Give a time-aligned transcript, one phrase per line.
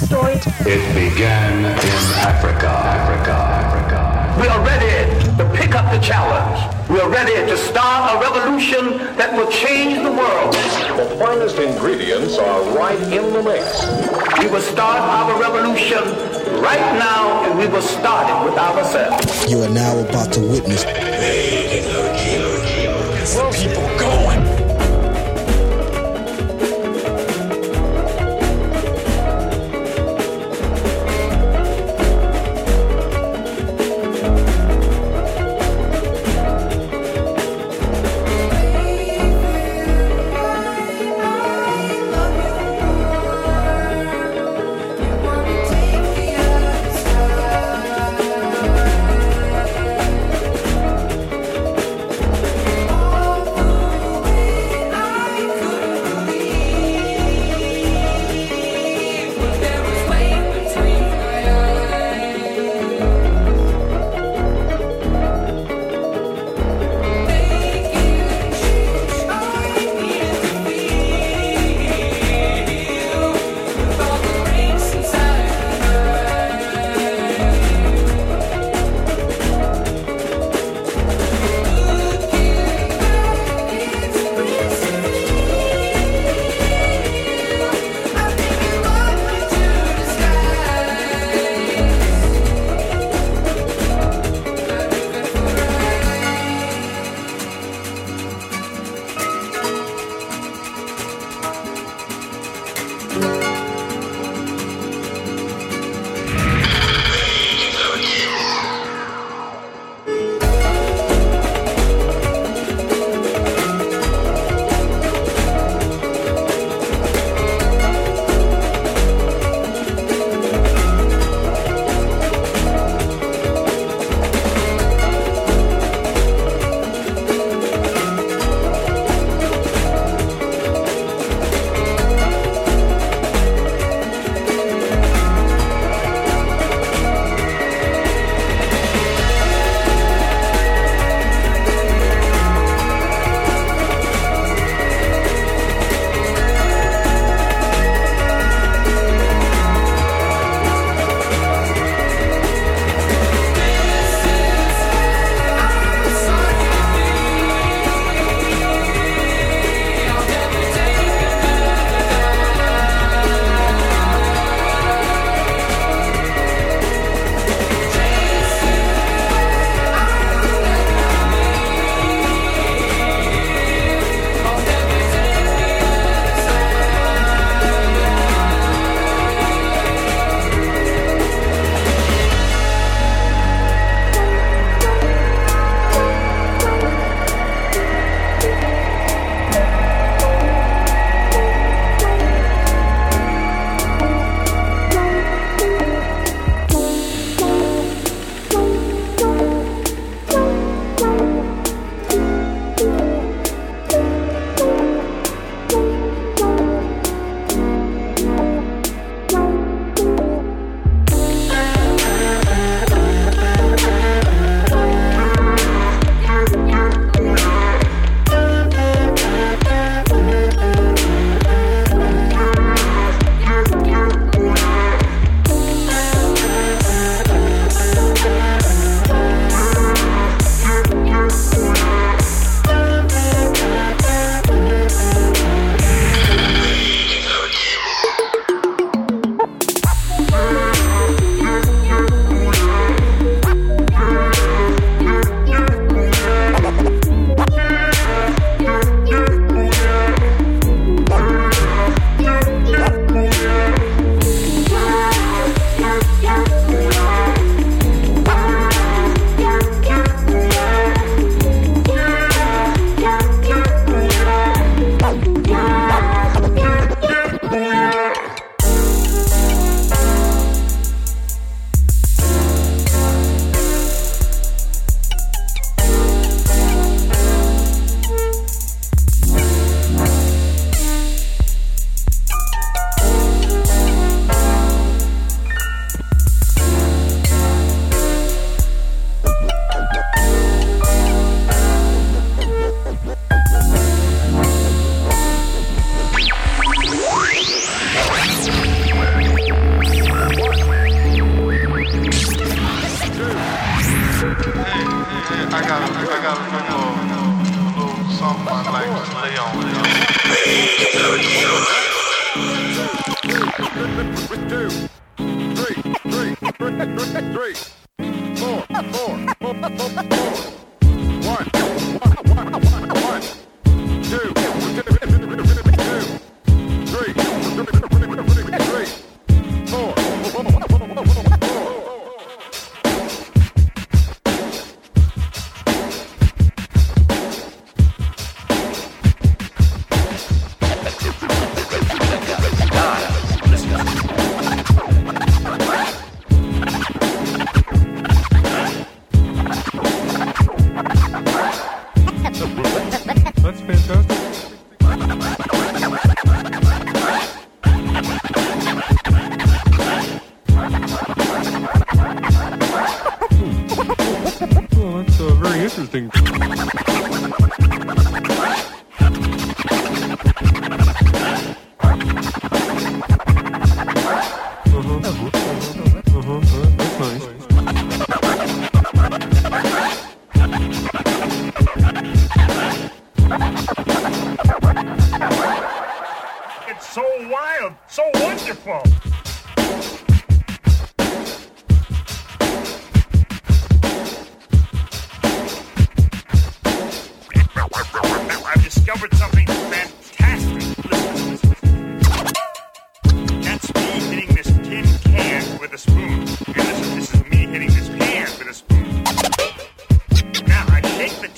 [0.00, 0.40] destroyed.
[0.64, 4.40] It began in Africa, Africa, Africa.
[4.40, 6.58] We are ready to pick up the challenge.
[6.88, 10.54] We are ready to start a revolution that will change the world.
[10.96, 13.84] The finest ingredients are right in the mix.
[14.38, 16.02] We will start our revolution
[16.62, 19.50] right now, and we will start it with ourselves.
[19.50, 20.84] You are now about to witness.
[23.20, 23.79] Get some people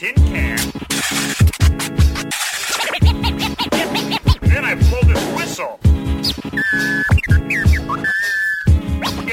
[0.02, 0.58] tin can.
[4.40, 5.78] Then I blow this whistle.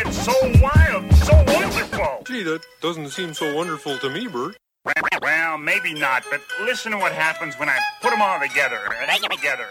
[0.02, 2.24] It's so wild, so wonderful.
[2.28, 4.58] Gee, that doesn't seem so wonderful to me, Bert.
[5.22, 8.80] Well, maybe not, but listen to what happens when I put them all together.
[9.32, 9.68] Together.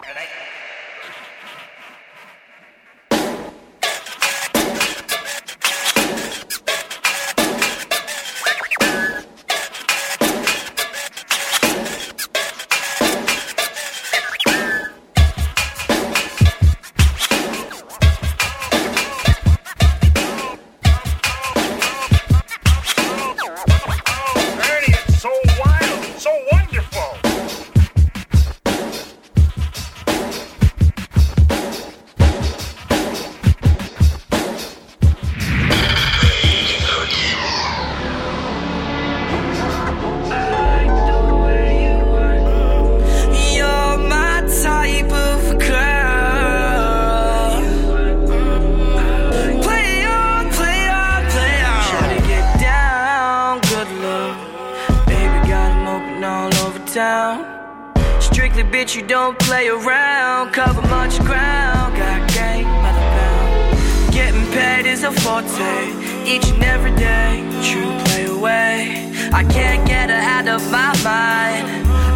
[65.43, 67.45] Forte, each and every day.
[67.63, 69.13] True play away.
[69.33, 71.67] I can't get her out of my mind.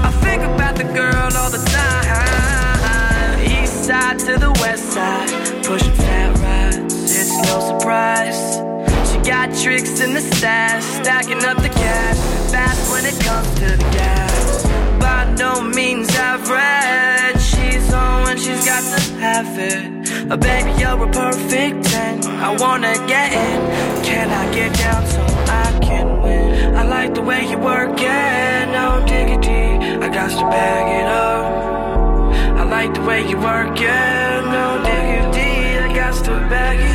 [0.06, 3.40] I think about the girl all the time.
[3.40, 5.30] East side to the west side,
[5.64, 6.94] pushing fat rides.
[7.04, 8.40] It's no surprise.
[9.10, 12.18] She got tricks in the stash, stacking up the cash.
[12.50, 14.66] Fast when it comes to the gas.
[15.00, 17.41] By no means average.
[17.62, 20.02] She's on when she's got to have it.
[20.40, 22.24] Baby, you're a perfect 10.
[22.26, 24.04] I wanna get in.
[24.04, 25.22] Can I get down so
[25.62, 26.74] I can win?
[26.74, 29.64] I like the way you work it, no diggity.
[30.04, 31.44] I got to bag it up.
[32.60, 35.78] I like the way you work it, no diggity.
[35.78, 36.91] I got to bag it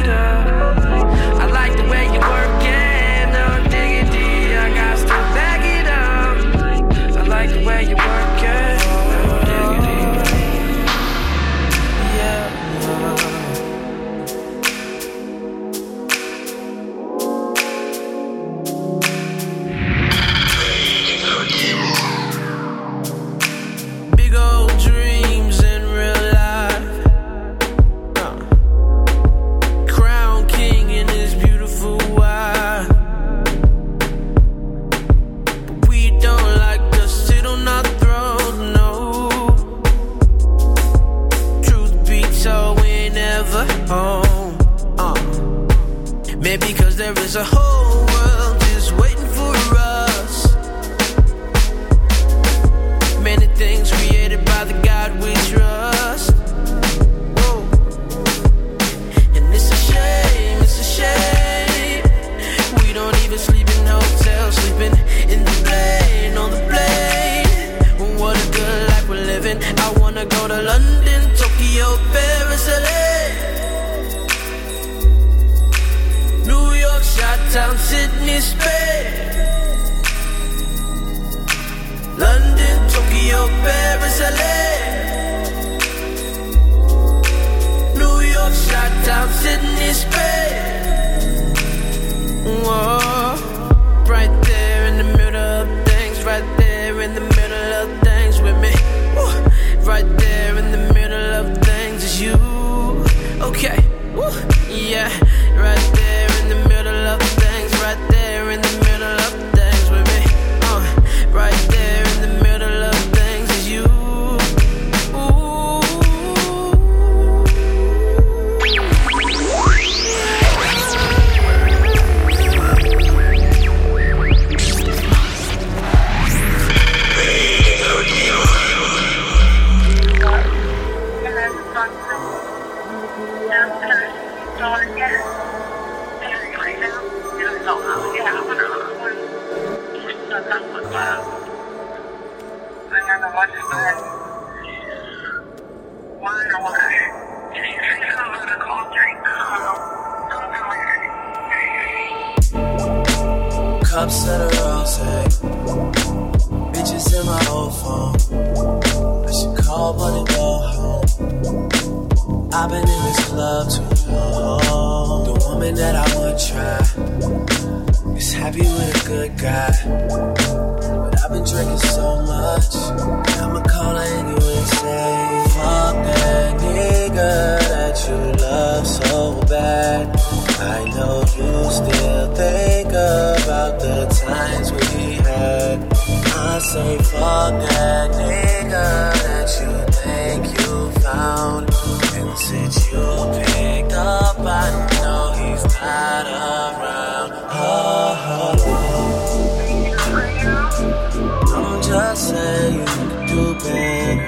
[203.38, 204.28] do better.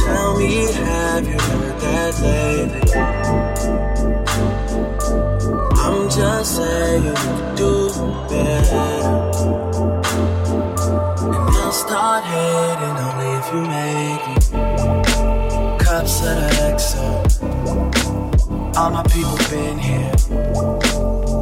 [0.00, 2.84] Tell me, have you heard that lately?
[5.84, 7.16] I'm just saying you
[7.62, 7.72] do
[8.30, 8.88] better.
[11.36, 14.36] And I'll start hating only if you make me.
[15.84, 17.06] Cups of the XO.
[18.76, 20.14] All my people been here.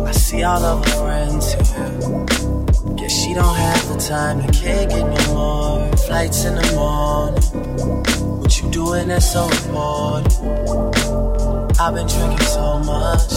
[0.07, 2.50] I see all of her friends here.
[3.21, 5.97] She don't have the time, to can't get no more.
[6.07, 8.41] Flights in the morning.
[8.41, 10.33] What you doing that's so important?
[11.79, 13.29] I've been drinking so much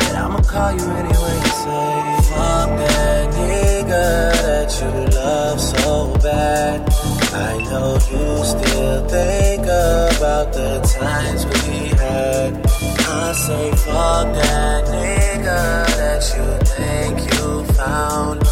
[0.00, 1.96] that I'ma call you anyway and say,
[2.32, 6.88] Fuck that nigga that you love so bad.
[7.34, 12.66] I know you still think about the times we had.
[13.08, 18.45] I say, fuck that nigga that you think you found.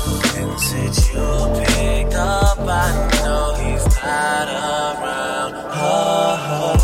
[2.17, 5.53] Up, I know he's not around.
[5.77, 6.77] Oh,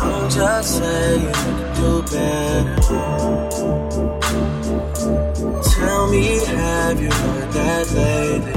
[0.00, 1.32] I'm just saying
[1.74, 2.80] do better.
[5.70, 8.54] Tell me, have you heard that lately?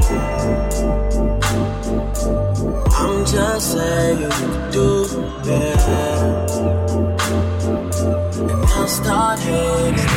[2.95, 4.31] I'm just saying
[4.71, 4.87] do
[5.43, 6.07] better.
[8.49, 10.12] And I'll start hating.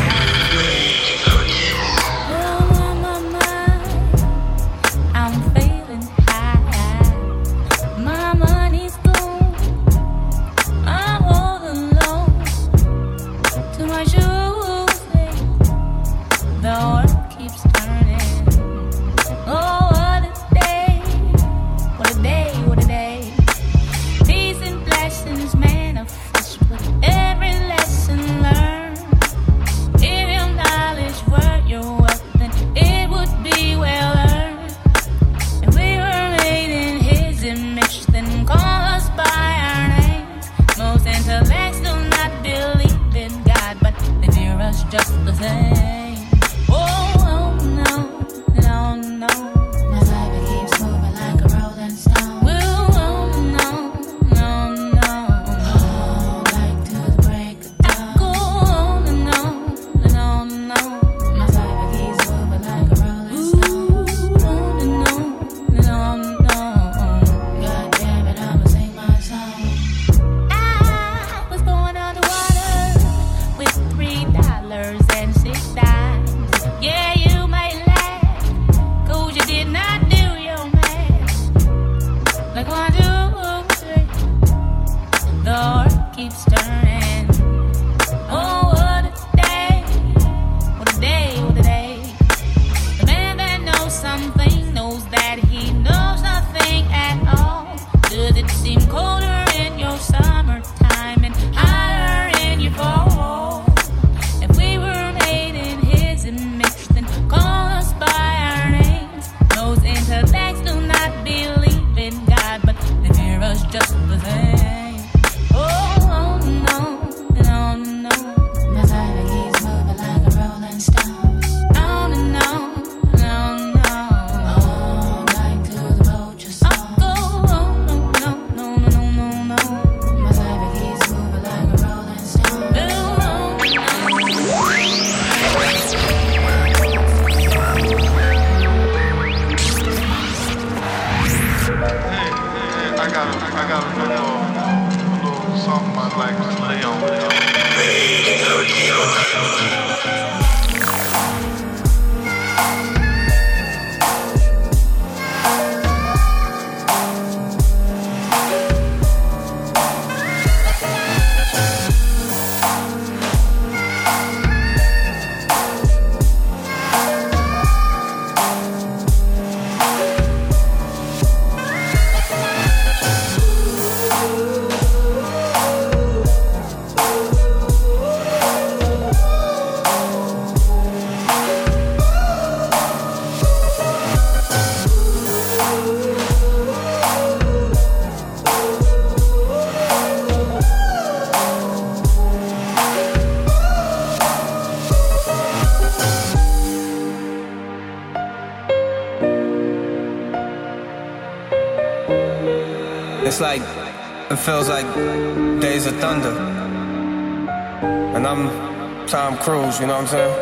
[209.46, 210.34] Cruise, you know what I'm saying?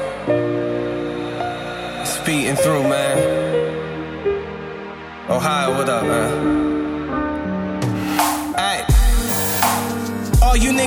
[2.07, 3.19] Speeding through, man.
[5.29, 6.34] Ohio, what up, man?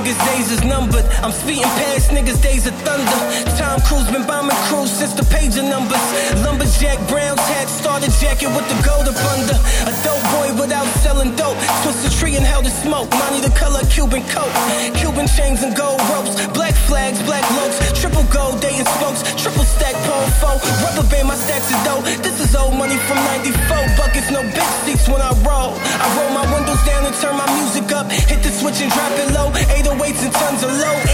[0.08, 1.04] Niggas' days is numbered.
[1.22, 3.20] I'm speeding past niggas' days of thunder.
[3.56, 6.00] Tom Cruise been bombing crews since the pager numbers.
[6.44, 9.56] Lumberjack, brown tat, starter jacket with the gold up under.
[9.84, 11.56] A dope boy without selling dope.
[11.82, 13.10] Twist the tree and held the smoke.
[13.10, 14.52] Money the color Cuban coat.
[14.96, 16.34] Cuban chains and gold ropes.
[16.56, 17.76] Black flags, black loaves.
[18.00, 19.20] Triple gold, dating spokes.
[19.36, 20.58] Triple stack, palm foe.
[20.84, 22.02] Rubber band, my stacks of dough.
[22.24, 23.76] This is old money from 94.
[23.98, 25.76] Buckets, no big seats when I roll.
[25.76, 27.77] I roll my windows down and turn my music
[28.68, 28.74] up.
[28.74, 29.50] Hit the switch and drop it low.
[29.50, 31.07] 808s and tons of low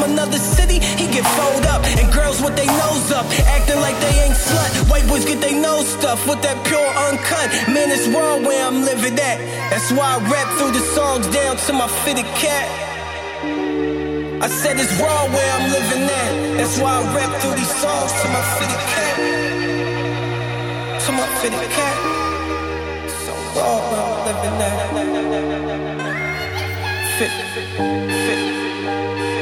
[0.00, 1.84] from another city, he get fold up.
[1.84, 4.90] And girls with their nose up, acting like they ain't slut.
[4.90, 7.48] White boys get their nose stuffed with that pure uncut.
[7.68, 9.38] Man, it's raw where I'm living at.
[9.70, 12.68] That's why I rap through the songs down to my fitted cat.
[14.40, 16.32] I said it's raw where I'm living at.
[16.58, 19.14] That's why I rap through these songs to my fitted cat.
[21.04, 21.96] To my fitted cat.
[23.24, 24.76] So raw where I'm living at.
[27.18, 28.60] Fit, fit.
[28.90, 29.39] I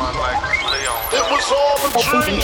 [0.00, 2.40] It was all a dream.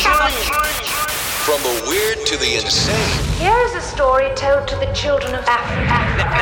[1.46, 3.38] From the weird to the insane.
[3.38, 6.34] Here is a story told to the children of Africa.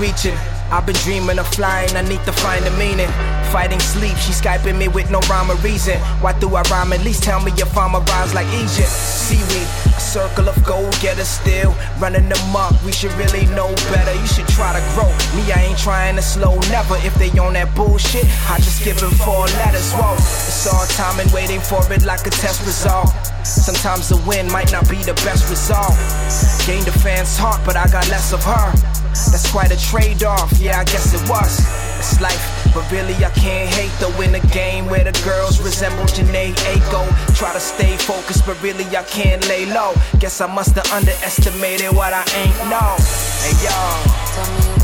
[0.00, 0.38] Screeching.
[0.72, 3.10] I've been dreaming of flying, I need to find the meaning.
[3.52, 5.98] Fighting sleep, she skyping me with no rhyme or reason.
[6.22, 6.94] Why do I rhyme?
[6.94, 8.88] At least tell me if I'm a rise like Egypt.
[8.88, 11.74] Seaweed, a circle of gold, get us still.
[11.98, 14.14] Running up, we should really know better.
[14.14, 15.10] You should try to grow.
[15.36, 16.96] Me, I ain't trying to slow, never.
[17.04, 19.92] If they on that bullshit, I just give them four letters.
[19.92, 23.10] Whoa, it's all time and waiting for it like a test result.
[23.44, 25.92] Sometimes the win might not be the best result.
[26.64, 28.99] Gained the fans' heart, but I got less of her.
[29.28, 31.60] That's quite a trade off, yeah, I guess it was.
[31.98, 34.20] It's life, but really I can't hate though.
[34.22, 37.04] In a game where the girls resemble Jhené Aiko.
[37.36, 39.92] Try to stay focused, but really I can't lay low.
[40.18, 42.96] Guess I must have underestimated what I ain't know.
[43.42, 44.79] Hey y'all.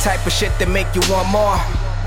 [0.00, 1.60] Type of shit that make you want more.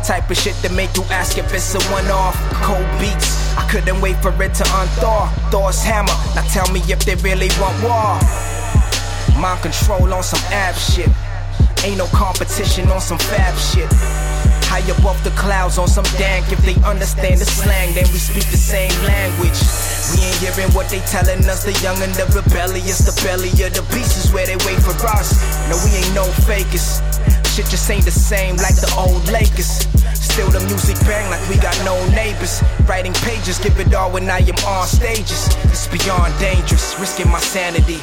[0.03, 2.35] Type of shit that make you ask if it's a one off.
[2.65, 5.29] Cold beats, I couldn't wait for it to unthaw.
[5.53, 8.17] Thor's hammer, now tell me if they really want war.
[9.39, 11.09] Mind control on some ab shit.
[11.85, 13.91] Ain't no competition on some fab shit.
[14.71, 16.51] High above the clouds on some dank.
[16.51, 19.59] If they understand the slang, then we speak the same language.
[20.15, 21.63] We ain't hearing what they telling us.
[21.67, 24.95] The young and the rebellious, the belly of the beast is where they wait for
[25.11, 25.35] us.
[25.69, 27.03] No, we ain't no fakers.
[27.53, 29.85] Shit just ain't the same like the old Lakers.
[30.17, 32.63] Still the music bang like we got no neighbors.
[32.89, 35.53] Writing pages, give it all when I am on stages.
[35.65, 38.01] It's beyond dangerous, risking my sanity.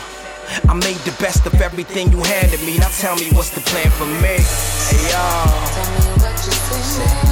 [0.68, 2.78] I made the best of everything you handed me.
[2.78, 4.38] Now tell me what's the plan for me.
[4.86, 5.50] Hey y'all.
[5.74, 7.29] Tell me what you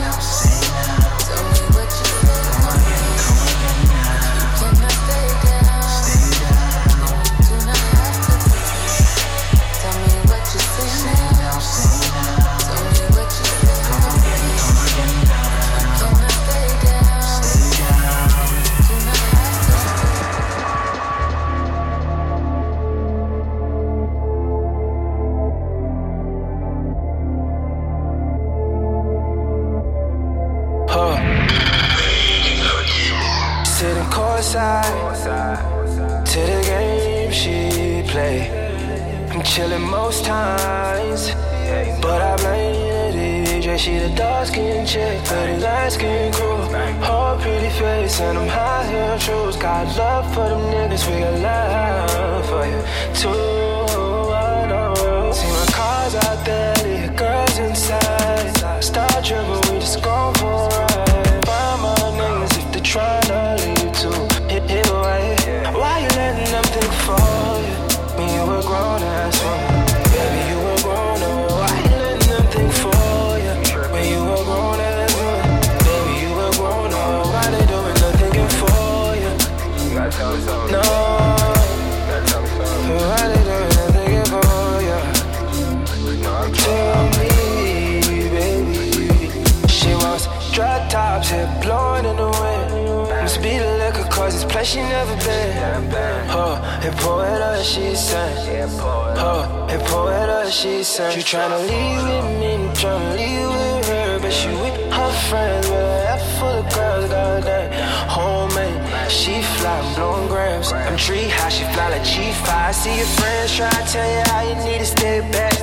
[94.69, 95.91] she never been.
[96.29, 98.69] Huh, and poet she sang.
[98.79, 100.53] Huh, and up.
[100.53, 101.17] she sang.
[101.17, 105.67] You tryna leave with me, tryna leave with her, but she with her friends.
[105.71, 107.69] With I app full of girls, goddamn.
[108.15, 110.73] Homemade, she fly, I'm blowing grams.
[110.73, 112.75] I'm tree high, she fly like G5.
[112.75, 115.55] See your friends try to tell you how you need to stay back.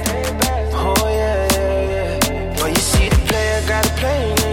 [0.74, 2.56] Oh yeah, yeah, yeah.
[2.60, 4.45] But you see the player, gotta play.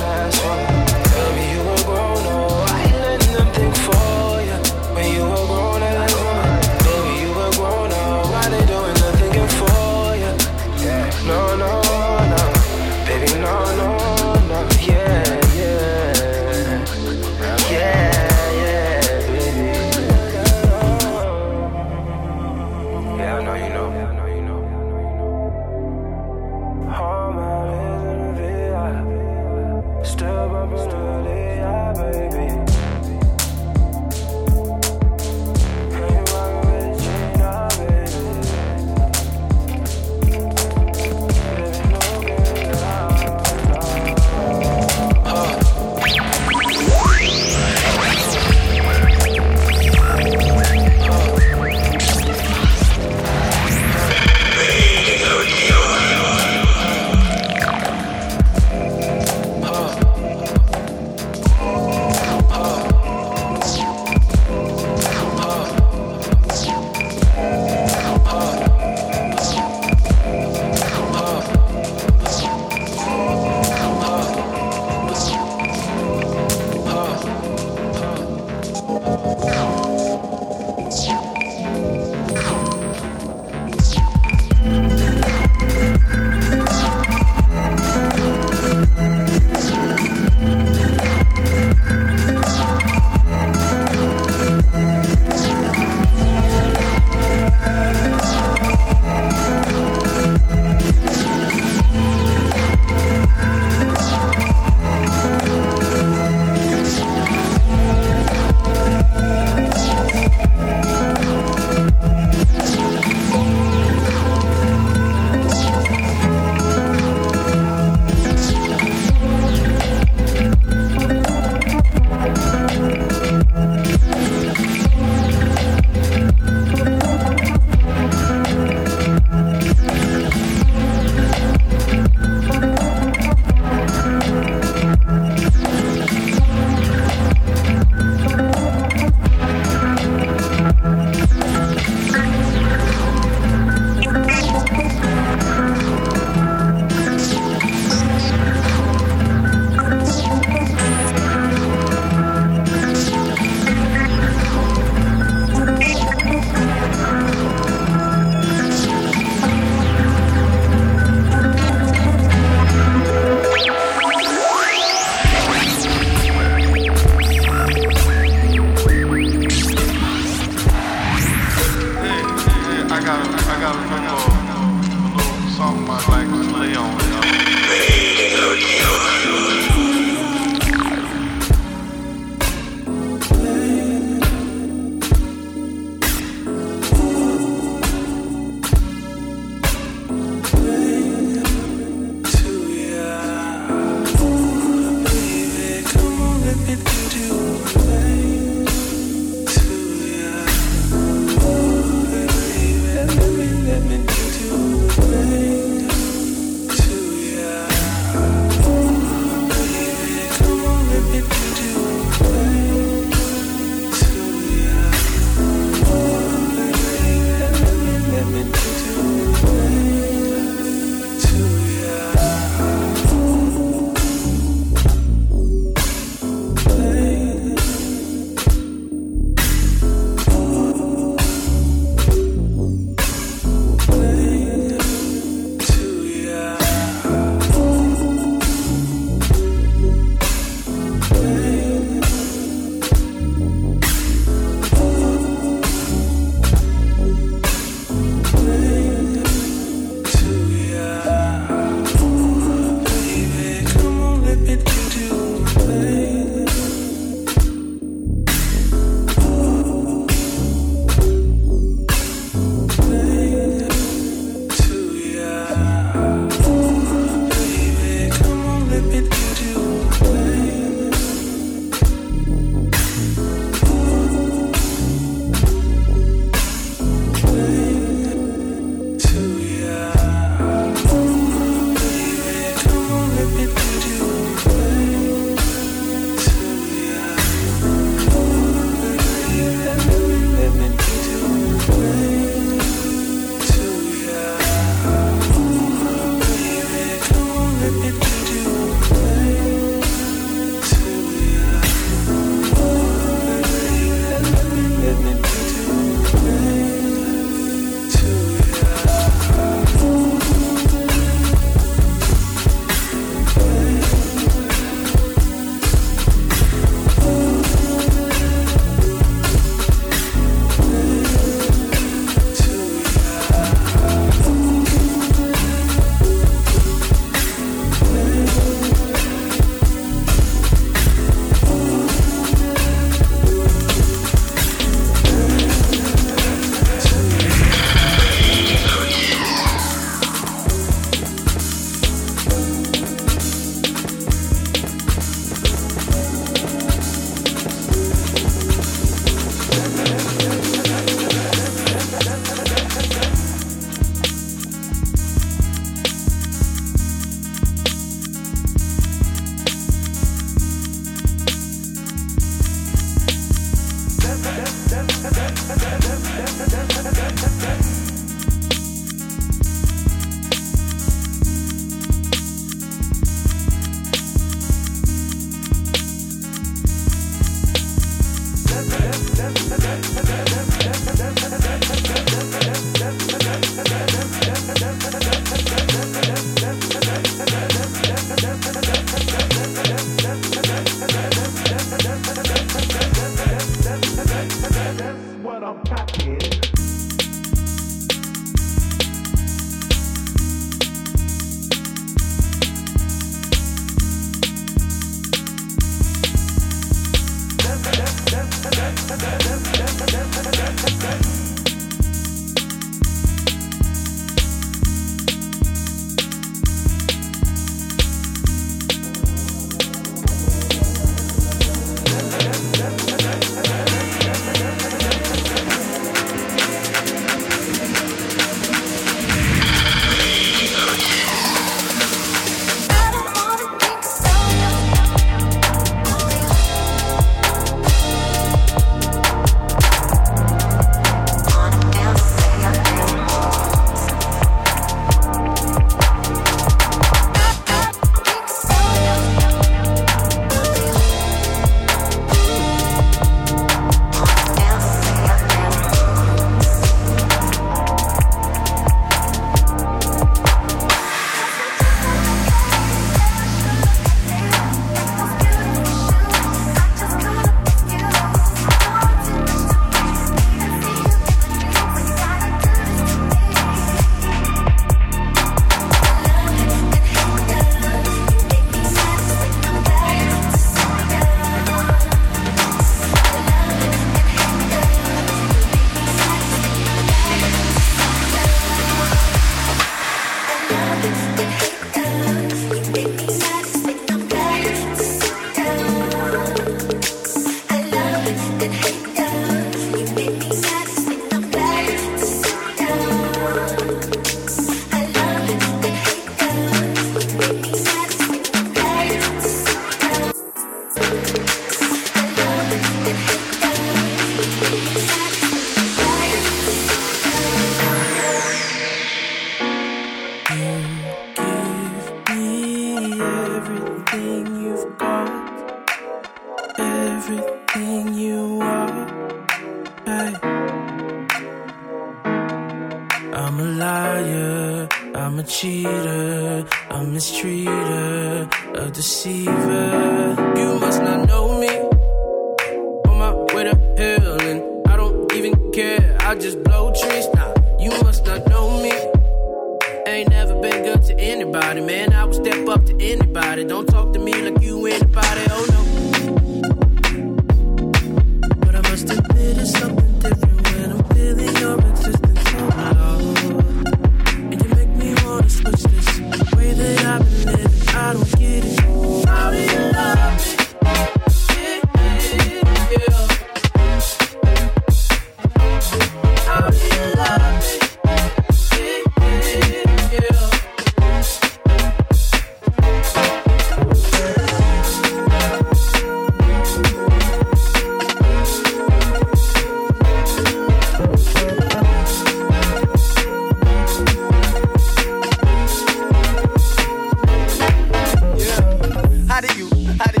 [599.18, 599.48] How do you,
[599.80, 600.00] how do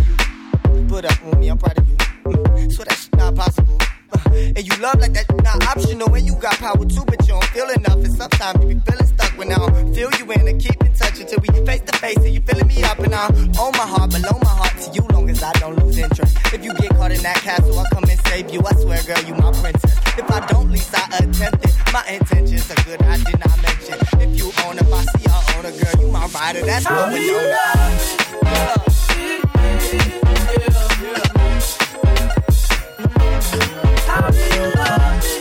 [0.78, 1.48] you put up with me?
[1.48, 1.96] I'm proud of you.
[1.96, 3.76] Mm, So that's not possible.
[4.12, 6.14] Uh, And you love like that's not optional.
[6.14, 7.98] And you got power too, but you don't feel enough.
[7.98, 10.46] And sometimes you be feeling stuck when I don't feel you in.
[10.46, 12.16] And keep in touch until we face to face.
[12.18, 15.02] And you filling me up and I'm on my heart, below my heart to you
[15.10, 16.36] long as I don't lose interest.
[16.54, 18.62] If you get caught in that castle, I'll come and save you.
[18.64, 19.98] I swear, girl, you my princess.
[20.16, 21.74] If I don't, least I attempt it.
[21.92, 23.98] My intentions are good, I did not mention.
[24.22, 26.62] If you own a bossy, I own a girl, you my rider.
[26.64, 28.27] That's what we know.
[34.06, 35.37] How do you love